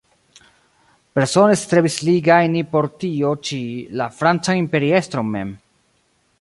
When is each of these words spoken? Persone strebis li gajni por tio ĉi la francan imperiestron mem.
Persone 1.19 1.57
strebis 1.63 1.97
li 2.07 2.15
gajni 2.29 2.65
por 2.73 2.89
tio 3.03 3.35
ĉi 3.49 3.61
la 4.01 4.11
francan 4.23 4.63
imperiestron 4.65 5.31
mem. 5.39 5.57